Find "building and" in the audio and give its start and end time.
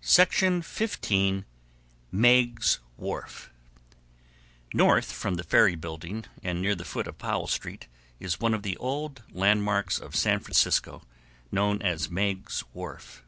5.74-6.62